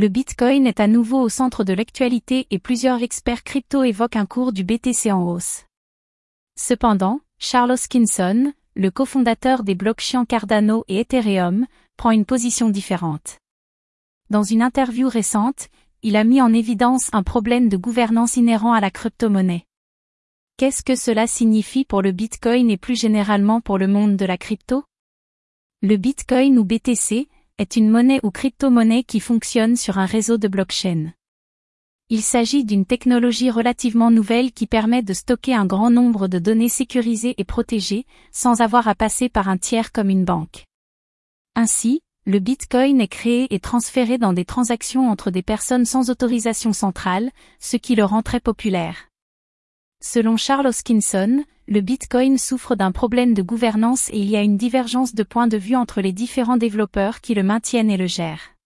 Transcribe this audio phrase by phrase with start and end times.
[0.00, 4.24] Le Bitcoin est à nouveau au centre de l'actualité et plusieurs experts crypto évoquent un
[4.24, 5.66] cours du BTC en hausse.
[6.58, 11.66] Cependant, Charles Hoskinson, le cofondateur des blockchains Cardano et Ethereum,
[11.98, 13.36] prend une position différente.
[14.30, 15.68] Dans une interview récente,
[16.02, 19.66] il a mis en évidence un problème de gouvernance inhérent à la crypto-monnaie.
[20.56, 24.38] Qu'est-ce que cela signifie pour le Bitcoin et plus généralement pour le monde de la
[24.38, 24.82] crypto?
[25.82, 27.28] Le Bitcoin ou BTC
[27.60, 31.12] est une monnaie ou crypto-monnaie qui fonctionne sur un réseau de blockchain.
[32.08, 36.70] Il s'agit d'une technologie relativement nouvelle qui permet de stocker un grand nombre de données
[36.70, 40.64] sécurisées et protégées, sans avoir à passer par un tiers comme une banque.
[41.54, 46.72] Ainsi, le Bitcoin est créé et transféré dans des transactions entre des personnes sans autorisation
[46.72, 49.08] centrale, ce qui le rend très populaire.
[50.02, 54.56] Selon Charles Hoskinson, le Bitcoin souffre d'un problème de gouvernance et il y a une
[54.56, 58.56] divergence de points de vue entre les différents développeurs qui le maintiennent et le gèrent.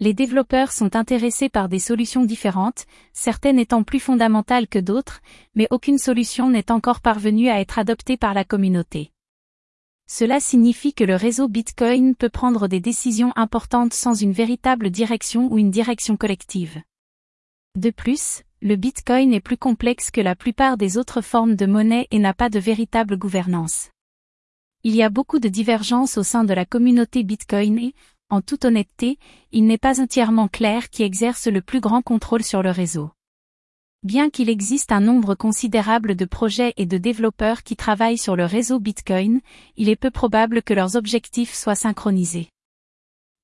[0.00, 5.20] Les développeurs sont intéressés par des solutions différentes, certaines étant plus fondamentales que d'autres,
[5.54, 9.12] mais aucune solution n'est encore parvenue à être adoptée par la communauté.
[10.08, 15.52] Cela signifie que le réseau Bitcoin peut prendre des décisions importantes sans une véritable direction
[15.52, 16.82] ou une direction collective.
[17.76, 22.08] De plus, le Bitcoin est plus complexe que la plupart des autres formes de monnaie
[22.10, 23.90] et n'a pas de véritable gouvernance.
[24.82, 27.94] Il y a beaucoup de divergences au sein de la communauté Bitcoin et,
[28.30, 29.18] en toute honnêteté,
[29.52, 33.10] il n'est pas entièrement clair qui exerce le plus grand contrôle sur le réseau.
[34.02, 38.44] Bien qu'il existe un nombre considérable de projets et de développeurs qui travaillent sur le
[38.44, 39.40] réseau Bitcoin,
[39.76, 42.48] il est peu probable que leurs objectifs soient synchronisés.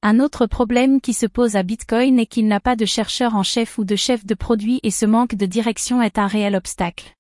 [0.07, 3.43] Un autre problème qui se pose à Bitcoin est qu'il n'a pas de chercheur en
[3.43, 7.15] chef ou de chef de produit et ce manque de direction est un réel obstacle.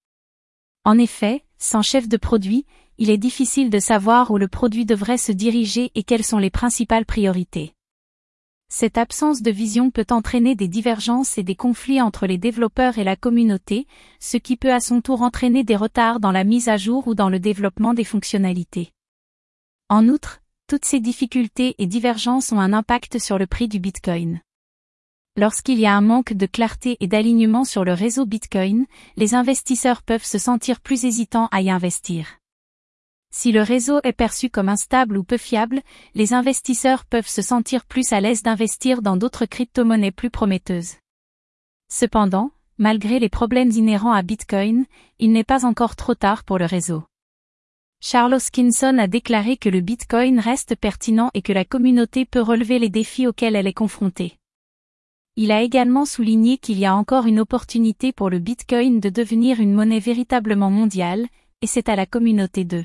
[0.84, 2.66] En effet, sans chef de produit,
[2.98, 6.50] il est difficile de savoir où le produit devrait se diriger et quelles sont les
[6.50, 7.72] principales priorités.
[8.68, 13.04] Cette absence de vision peut entraîner des divergences et des conflits entre les développeurs et
[13.04, 13.86] la communauté,
[14.20, 17.14] ce qui peut à son tour entraîner des retards dans la mise à jour ou
[17.14, 18.92] dans le développement des fonctionnalités.
[19.88, 24.40] En outre, toutes ces difficultés et divergences ont un impact sur le prix du Bitcoin.
[25.36, 28.86] Lorsqu'il y a un manque de clarté et d'alignement sur le réseau Bitcoin,
[29.16, 32.38] les investisseurs peuvent se sentir plus hésitants à y investir.
[33.32, 35.82] Si le réseau est perçu comme instable ou peu fiable,
[36.14, 40.94] les investisseurs peuvent se sentir plus à l'aise d'investir dans d'autres crypto-monnaies plus prometteuses.
[41.90, 44.86] Cependant, malgré les problèmes inhérents à Bitcoin,
[45.18, 47.02] il n'est pas encore trop tard pour le réseau.
[48.06, 52.78] Charles Hoskinson a déclaré que le Bitcoin reste pertinent et que la communauté peut relever
[52.78, 54.36] les défis auxquels elle est confrontée.
[55.36, 59.58] Il a également souligné qu'il y a encore une opportunité pour le Bitcoin de devenir
[59.58, 61.26] une monnaie véritablement mondiale,
[61.62, 62.84] et c'est à la communauté de